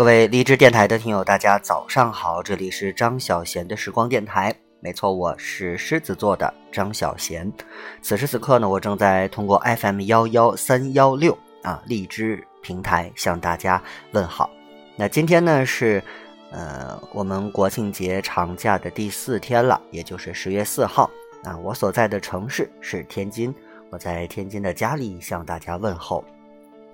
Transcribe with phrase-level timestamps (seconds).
[0.00, 4.50] 各位荔枝电台的听友，大家早上好，这里是张小贤的时光电台。
[4.80, 7.52] 没错，我是狮子座的张小贤。
[8.00, 13.82] 此时此刻呢，我正在通过 FM 幺幺三幺六啊荔枝平台向大家
[14.12, 14.48] 问好。
[14.96, 16.02] 那今天呢是
[16.50, 21.10] 呃我们国庆节长假的第四天了，也就是十月四号
[21.44, 21.54] 啊。
[21.58, 23.54] 我所在的城市是天津，
[23.90, 26.24] 我在天津的家里向大家问候。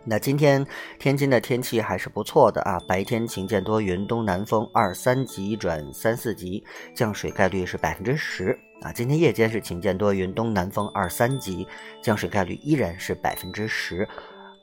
[0.09, 0.65] 那今天
[1.01, 6.63] 天津的天气还是不错的啊，白天晴间多云，东南风二三级转三四级，
[6.95, 8.93] 降水概率是百分之十啊。
[8.93, 11.67] 今天夜间是晴间多云，东南风二三级，
[12.01, 14.09] 降水概率依然是百分之十，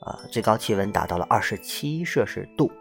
[0.06, 2.72] 呃，最高气温达到了二十七摄氏度，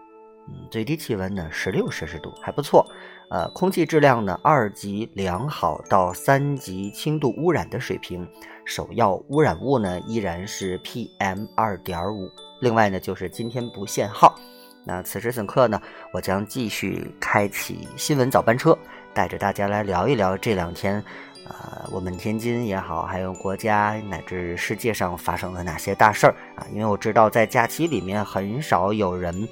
[0.47, 2.89] 嗯，最低气温呢十六摄氏度，还不错。
[3.29, 8.25] 呃，空气质量呢二级良好到三级轻度污染的水平，
[8.63, 12.29] 首要污染物呢依然是 PM 二点五。
[12.63, 14.33] 另外呢，就是今天不限号。
[14.85, 15.81] 那此时此刻呢，
[16.13, 18.77] 我将继续开启新闻早班车，
[19.13, 21.03] 带着大家来聊一聊这两天，
[21.45, 26.65] 呃，我们天津也好，还有国家乃至世界上发生了哪些大事儿啊？
[26.71, 29.45] 因为我知道在假期里面很少有人，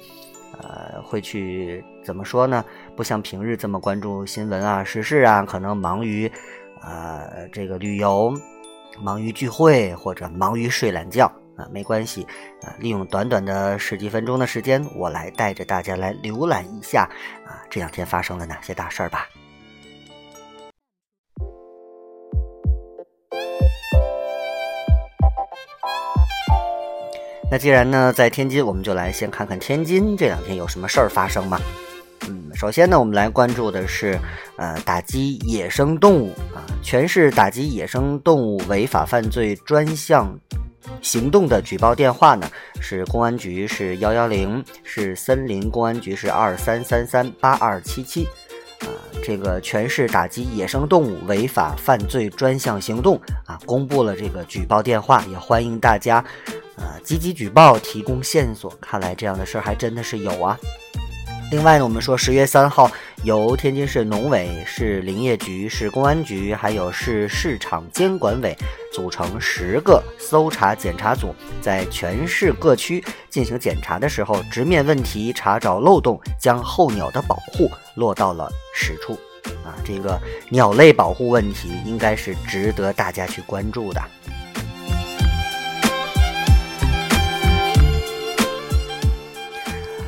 [0.62, 2.64] 呃，会去怎么说呢？
[2.96, 6.32] 不像平日这么关注新闻啊、时事啊，可能忙于，
[6.80, 8.32] 呃，这个旅游，
[9.02, 11.30] 忙于聚会，或者忙于睡懒觉。
[11.56, 12.26] 啊，没关系，
[12.62, 17.08] 啊，利用短短的十几分钟的时间，我来带着大家来浏览一下，
[17.46, 19.28] 啊，这两天发生了哪些大事儿吧。
[27.50, 31.60] 那既然呢，在天津，我们就来先看看天津这两天有什么事儿发生嘛。
[32.26, 34.18] 嗯，首先呢，我们来关注的是，
[34.56, 40.34] 呃，打击野生动物啊，全市打击野生动物违法犯罪专项。
[41.02, 42.48] 行动的举报电话呢
[42.80, 48.24] 是公安局是幺幺零，是森林公安局是二三三三八二七七，
[48.80, 48.86] 啊，
[49.22, 56.24] 这个全市打击野生动物违法犯罪专项行动啊，公布了这个举报电话，也欢迎大家，
[56.76, 58.70] 呃，积极举报，提供线索。
[58.80, 60.56] 看来这样的事儿还真的是有啊。
[61.52, 62.90] 另外呢，我们说十月三号，
[63.24, 68.56] 由天津市农委、市林业局、市公安局，还有市市场监管委
[68.90, 79.12] 组成十个搜查检查组，在全市各区进行检查的时候，直面问题，查找漏洞，将候鸟的保护落到了实处。
[79.62, 84.00] 啊，这个鸟类保护问题应该是值得大家去关注的。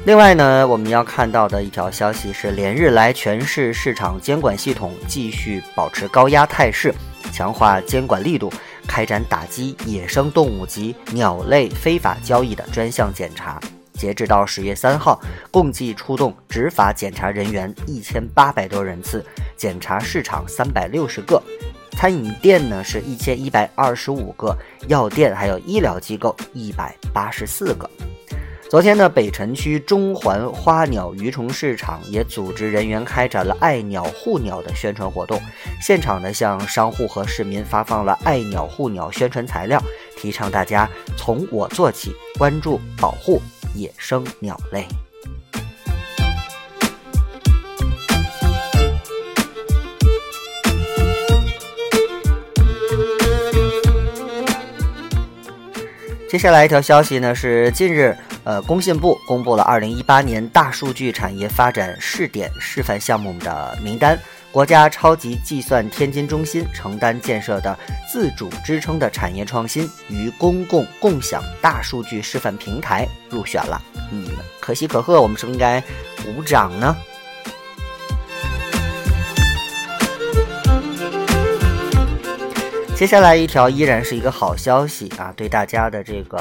[0.06, 6.94] 另外呢，我们要看到的一条消息是，连日来全市市场监管系统继续保持高压态势，
[7.32, 8.52] 强化监管力度，
[8.86, 13.58] 开展打击野生动物及鸟类非法交易的专项检查。
[13.94, 15.18] 截止到十月三号，
[15.50, 19.24] 共计出动执法检查人员一千八百多人次，
[19.56, 21.42] 检查市场三百六十个，
[21.92, 24.54] 餐饮店呢是一千一百二十五个，
[24.86, 27.88] 药店还有医疗机构一百八十四个。
[28.74, 35.40] 昨天呢，北辰区中环花鸟鱼虫市场也组织人员开展了爱鸟护鸟的宣传活动，
[35.80, 39.80] 现场呢向商户和市民发放了爱鸟护鸟宣传材料，
[40.16, 43.40] 提倡大家从我做起，关注保护
[43.76, 44.84] 野生鸟类。
[56.34, 58.12] 接下来一条消息呢，是近日。
[58.42, 64.18] 呃，工信部公布了二零一八年大数据产业发展试点示范项目的名单，
[64.50, 67.78] 国家超级计算天津中心承担建设的
[68.12, 73.80] 自主支撑的产业创新与公共共享大数据示范平台入选了。
[74.10, 74.26] 嗯，
[74.58, 75.80] 可喜可贺，我们是不是应该
[76.24, 76.96] 鼓掌呢？
[82.96, 86.38] 接下来一条依然是一个好消息啊，对大家的这个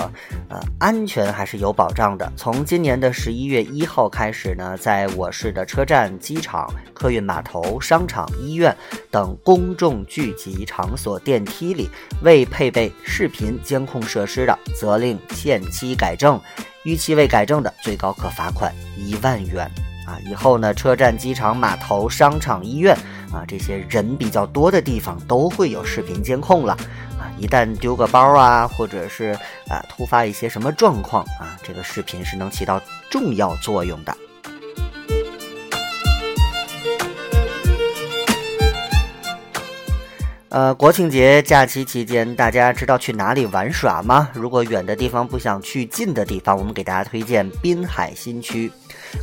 [0.50, 2.32] 呃安全还是有保障的。
[2.38, 8.74] 从今年的十一月一号开始呢，在我市的车站、机场、客运码头、商场、医院
[9.10, 11.90] 等公众聚集场所电梯里，
[12.22, 16.40] 未配备视频监控设施的，责令限期改正；
[16.84, 19.70] 逾期未改正的，最高可罚款一万元。
[20.06, 22.96] 啊，以后呢，车站、机场、码头、商场、医院。
[23.34, 26.74] 啊，这些人比较多的地方都会有视频监控了，
[27.20, 29.38] 啊，一旦丢个包啊，或者是
[29.68, 34.16] 啊突发一些什么状况啊，这个视频是能起到重要作用的。
[40.54, 44.30] 呃，国庆节假期期间，大家知道去哪里玩耍吗？
[44.36, 48.72] 如果远的地方不想去，近的地方，我们给大家推荐滨海新区。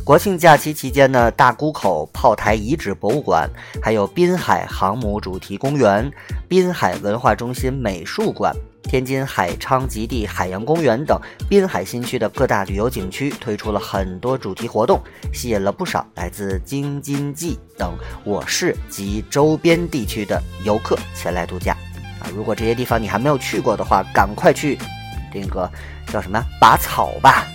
[0.03, 3.49] 国庆假期期间呢，大沽口炮台遗址博物馆，
[3.81, 6.11] 还有滨海航母主题公园、
[6.49, 8.53] 滨海文化中心美术馆。
[8.83, 15.01] 天津海昌极地海洋公园等滨海新区的各大旅游景区推出了很多主题活动，
[15.33, 17.93] 吸引了不少来自京津冀等
[18.25, 21.75] 我市及周边地区的游客前来度假。
[22.19, 24.77] 啊，如果这些地方你还没有去过的话，赶快去，
[25.33, 25.69] 这个
[26.07, 27.47] 叫什么拔草吧。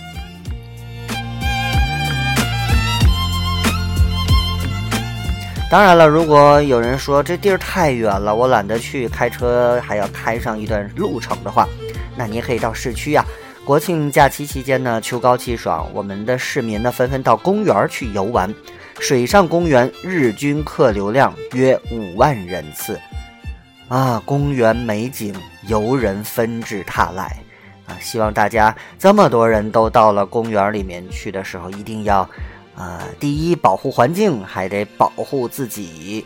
[5.69, 11.67] 当然了，如果有人说这地儿太远了，我懒得去，开车还要开上一段路程的话，
[12.15, 13.25] 那你也可以到市区呀。
[13.65, 18.53] 国庆假期期间呢，秋高气爽，我们的市民呢纷纷到公园去游玩。
[18.99, 22.97] 水上公园日均客流量约五万人次，
[23.89, 25.35] 啊，公园美景，
[25.67, 27.37] 游人纷至沓来，
[27.85, 32.27] 啊，希望大家这么多人都到了公园里面去的时候，一定要。
[32.77, 36.23] 啊，第一保护环境，还得保护自己。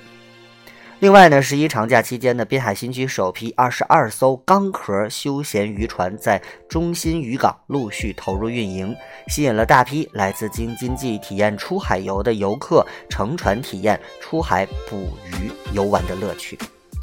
[1.00, 6.40] 另外呢，十一长假期间呢，滨海新区首批二十二艘钢壳休闲渔船在
[6.70, 8.94] 中心渔港陆续投入运营，
[9.30, 16.60] 吸引了大批来自京津冀体验出海游的游客乘船体验出海捕鱼游玩的乐趣。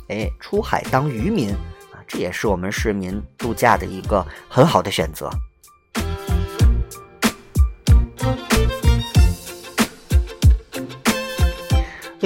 [0.08, 1.50] 哎，出海当渔民
[1.90, 5.28] 啊，这也是我们市民度假的一个很好的选择。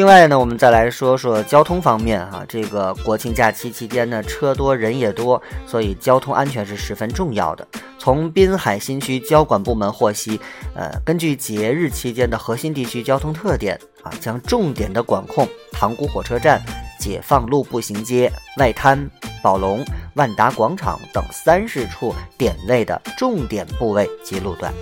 [0.03, 2.45] 另外呢，我们再来说说交通方面哈。
[2.49, 7.65] 这个国庆假期期间呢，车多人也多，所以交通安全是十分重要的。
[8.01, 10.41] 从滨海新区交管部门获悉，
[10.75, 16.61] 呃，根据节日期间的核心地区交通特点啊，将重点的管控塘沽火车站、
[16.99, 18.29] 解放路步行街、
[18.59, 19.09] 外滩、
[19.41, 19.85] 宝龙、
[20.15, 24.75] 万达广场等三十处点位的重点部位及路段。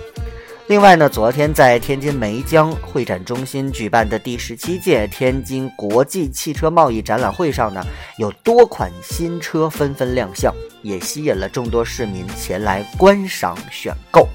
[0.71, 7.85] 另外呢，昨天在天津梅江会展中心举办的第十七届天津国际汽车贸易展览会上呢，
[8.17, 14.25] 有多款新车纷纷亮相，也吸引了众多市民前来观赏选购。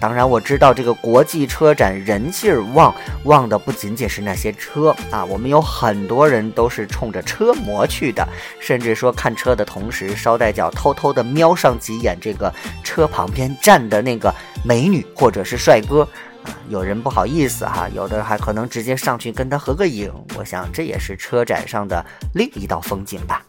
[0.00, 2.94] 当然我知道这个国际车展人气儿旺，
[3.24, 8.26] 旺的不仅仅是那些车啊，我们有很多人都是冲着车模去的，
[8.60, 12.52] 甚至说看车的同时捎带脚偷偷的瞄上几眼这个
[12.82, 14.34] 车旁边站的那个
[14.64, 16.06] 美女或者是帅哥
[16.44, 22.04] 啊，有人不好意思哈，有的还可能直接上去跟他合个影，我想这也是车展上的
[22.34, 23.42] 另一道风景吧。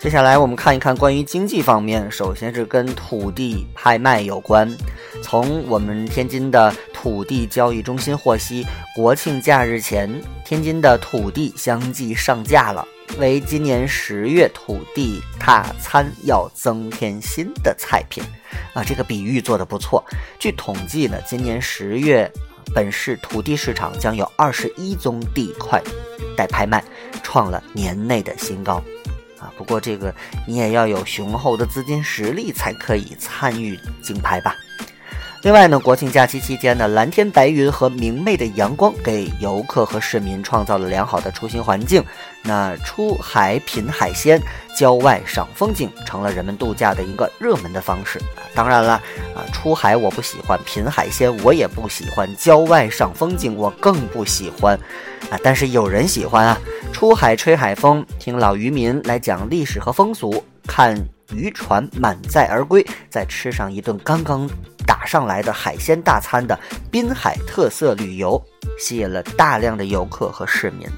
[0.00, 4.74] 接下来我们看一看关于经济方面，首先是跟土地拍卖有关。
[5.22, 8.66] 从我们天津的土地交易中心获悉，
[8.96, 10.10] 国庆假日前，
[10.42, 12.82] 天津的土地相继上架了，
[13.18, 18.24] 为今年十月土地大餐要增添新的菜品。
[18.72, 20.02] 啊，这个比喻做的不错。
[20.38, 22.30] 据统计呢，今年十月
[22.74, 25.78] 本市土地市场将有二十一宗地块
[26.34, 26.82] 待拍卖，
[27.22, 28.82] 创了年内的新高。
[29.40, 30.14] 啊，不过这个
[30.46, 34.54] 你也要有雄厚的资金实力才可以参与竞拍吧。
[35.42, 42.04] 另外呢，国庆假期期间呢，蓝天白云和明媚的阳光给游客和市民创造了良好的出行环境。
[42.42, 44.38] 那出海品海鲜、
[44.76, 48.20] 郊外赏风景，成了人们度假的一个热门的方式。
[48.54, 48.92] 当然了，
[49.34, 54.78] 啊，出海我不喜欢，品海鲜我也不喜欢，郊外赏风景我更不喜欢。
[55.30, 56.58] 啊，但是有人喜欢啊，
[56.92, 60.96] 出海吹海风，听老渔民来讲历史和风俗，看
[61.32, 64.48] 渔船满载而归，再吃上一顿刚刚。
[64.86, 66.58] 打上来的海鲜大餐的
[66.90, 68.42] 滨海特色旅游，
[68.76, 70.88] 吸引了大量的游客和市民。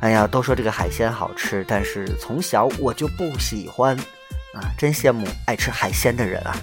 [0.00, 3.96] 哎呀，都说这个海鲜好吃，但是从小我就不喜欢
[4.52, 4.68] 啊！
[4.76, 6.54] 真羡慕爱吃海鲜的人啊！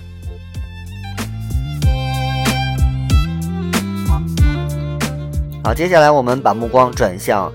[5.63, 7.53] 好，接下来我们把目光转向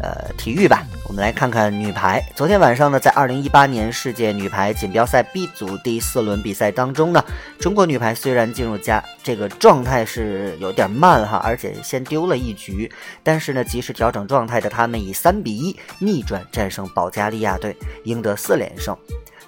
[0.00, 0.84] 呃体育吧。
[1.08, 2.24] 我们来看看女排。
[2.36, 7.24] 昨天晚上呢，在二零一八年世界女排锦标赛 B 组第四轮比赛当中呢，
[7.58, 12.90] 中国女排虽然进入加这个状态是有点慢哈，而且先丢了一局，
[13.24, 18.96] 但是呢，及时调整状态的她们以三比一逆转战胜保加利亚队，赢得四连胜。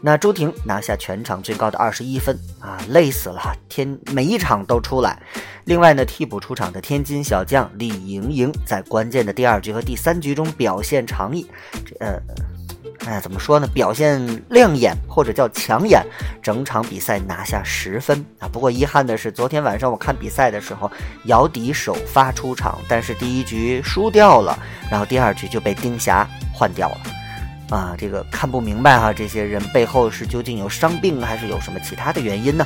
[0.06, 3.52] 那朱婷拿下全场最高的二十一分啊，累死了！
[3.68, 5.20] 天，每一场都出来。
[5.64, 11.44] 另外呢，替补出场的天津小将李盈莹在关键的第二局和第三局中表现长意，
[11.98, 12.22] 呃，
[13.04, 13.66] 哎，怎么说呢？
[13.74, 16.06] 表现亮眼或者叫抢眼，
[16.40, 18.46] 整场比赛拿下十分啊。
[18.46, 20.88] 不过遗憾的是，昨天晚上我看比赛的时候，
[21.24, 24.56] 姚迪首发出场，但是第一局输掉了，
[24.88, 26.98] 然后第二局就被丁霞换掉了。
[27.70, 32.64] 啊，这个看不明白哈，这些人背后是究竟有伤病还是有什么其他的原因呢？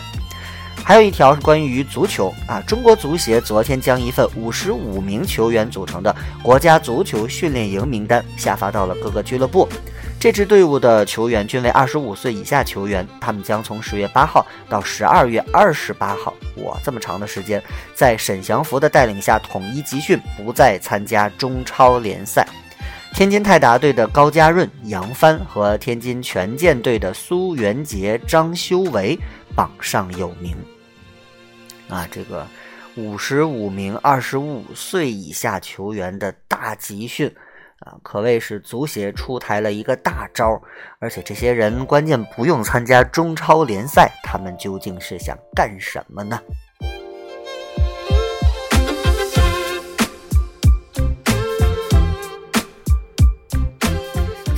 [0.83, 9.69] 还有一条是关于足球啊，中国足协昨天将一份五十五名球员组成的国家足球训练营名单下发到了各个俱乐部。
[10.19, 17.63] 这支队伍的球员均为二十五岁以下球员，他们将从十月八号到十二月二十八号，哇，这么长的时间，
[17.95, 22.47] 在沈祥福的带领下统一集训，不再参加中超联赛。
[23.13, 29.19] 天津泰达队的高家润、杨帆和天津权健队的苏元杰、张修为
[29.55, 30.57] 榜上有名。
[31.89, 32.47] 啊，这个
[32.97, 37.31] 五十五名二十五岁以下球员的大集训。
[37.81, 40.61] 啊，可谓是足协出台了一个大招，
[40.99, 46.39] 而且这些人关键不用参加中超联赛，他们究竟是想干什么呢？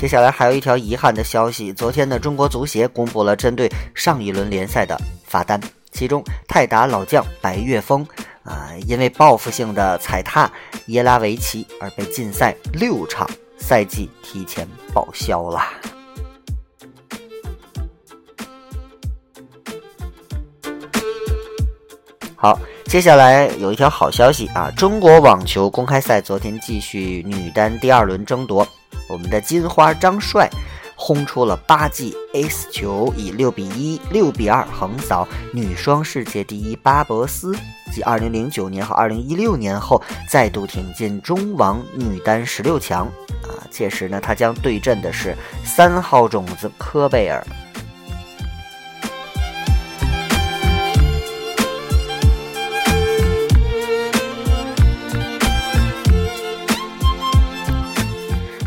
[0.02, 5.60] 接下来还有一条遗憾的消息，昨天的中国足协公布了针对上一轮联赛的罚单，
[5.92, 8.04] 其中泰达老将白岳峰。
[8.42, 10.50] 啊，因为报复性的踩踏
[10.86, 15.62] 耶拉维奇而被禁赛六场，赛季提前报销了。
[22.34, 24.68] 好，接下来有一条好消息啊！
[24.76, 28.66] 中国网球公开赛昨天继续女单第二轮争夺，
[29.08, 30.48] 我们的金花张帅。
[30.94, 37.56] 轰出了八记 Ace 球，以六比一、六比二横扫女双世界第一巴博斯，
[37.92, 43.06] 继二零零九年和二零一六年后，再度挺进中网女单十六强。
[43.42, 47.44] 啊，届时呢，她将对阵的是三号种子科贝尔。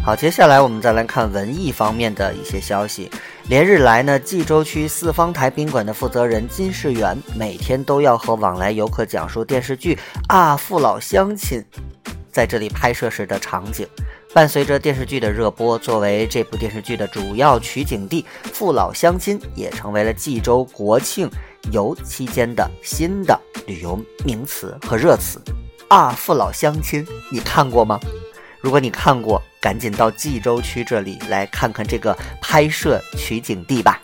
[0.06, 3.10] 好，接下来我们再来看文艺方面的一些消息。
[3.50, 9.96] 连日来呢，冀州区四方台宾馆的负责人金世元每天都要和往来游客讲述电视剧
[10.28, 11.60] 《啊父老乡亲》
[12.32, 13.88] 在这里拍摄时的场景。
[14.32, 21.28] 伴随着电视剧的热播，作为这部电视剧的主要取景地，父老乡亲也成为了冀州国庆
[21.72, 23.36] 游期间的新的
[23.66, 25.42] 旅游名词和热词。
[25.88, 28.00] 啊父老乡亲，你看过吗？
[28.66, 34.02] 如果你看过，赶紧到冀州区这里来看看这个拍摄取景地吧。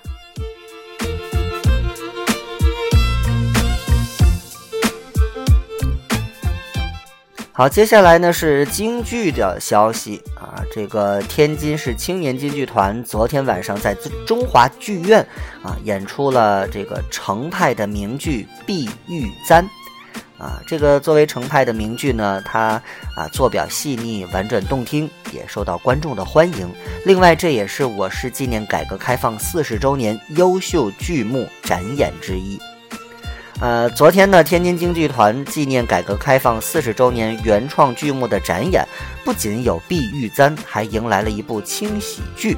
[7.51, 15.25] 好，接下来呢是京剧的消息啊，这个天津市青年京剧团昨天晚上在中华剧院
[15.63, 19.65] 啊演出了这个程派的名剧《碧玉簪》。
[20.41, 22.81] 啊，这个作为程派的名剧呢，它
[23.15, 26.67] 啊作表细腻、婉转动听，也受到观众的欢迎。
[27.05, 32.59] 另外，这也是我市纪念改革开放四十周年优秀剧目展演之一。
[33.59, 38.83] 呃，昨天呢，天津京剧团纪念改革开放四十周年原创剧目的展演，
[39.23, 42.57] 不仅有《碧玉簪》，还迎来了一部轻喜剧。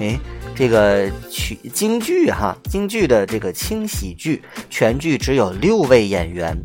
[0.00, 0.18] 哎。
[0.56, 6.56] 这个曲京剧哈，京剧的这个轻喜剧，全剧只有六位演员，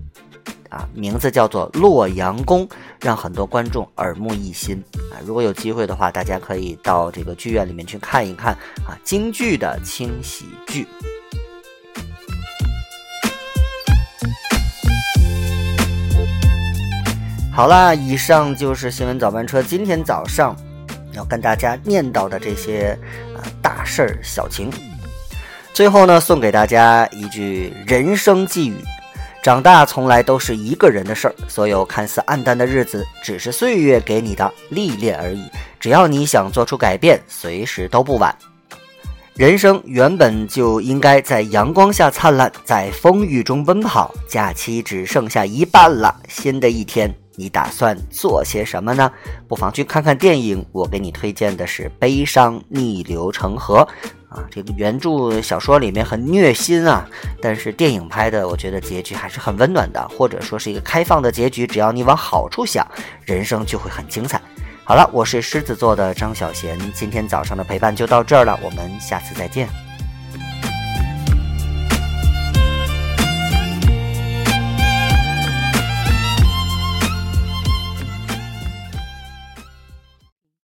[0.70, 2.68] 啊，名字叫做《洛阳宫》，
[3.02, 4.78] 让很多观众耳目一新
[5.12, 5.18] 啊。
[5.26, 8.54] 如果有机会的话，大家可以到这个剧院里面去看一看
[8.88, 10.86] 啊，京剧的轻喜剧。
[17.52, 20.56] 好啦，以上就是新闻早班车今天早上
[21.12, 22.96] 要跟大家念叨的这些。
[23.62, 24.70] 大事儿小情，
[25.74, 28.76] 最后呢，送给大家一句人生寄语：
[29.42, 35.50] 长大从来都是一个人的事儿，所有看似暗淡的日子，只是岁月给你的历练而已。
[35.80, 38.36] 只要你想做出改变，随时都不晚。
[39.36, 44.14] 人生原本就应该在阳光下灿烂，在风雨中奔跑。
[44.28, 47.10] 假期只剩下一半了，新的一天。
[47.40, 49.10] 你打算做些什么呢？
[49.48, 50.66] 不妨去看看电影。
[50.74, 53.88] 我给你推荐的是《悲伤逆流成河》
[54.36, 57.08] 啊，这个原著小说里面很虐心啊，
[57.42, 61.66] 但是电影拍的，我觉得结局还是很温暖的，或者说是一个开放的结局。
[61.66, 62.86] 只要你往好处想，
[63.24, 64.42] 人生就会很精彩。
[64.84, 69.70] 好了，我是狮子座的张小贤，今天早上的陪伴就到这儿了，我们下次再见。